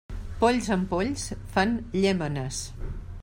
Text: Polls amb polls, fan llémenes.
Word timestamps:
Polls 0.39 0.69
amb 0.75 0.87
polls, 0.93 1.27
fan 1.55 1.77
llémenes. 1.97 2.63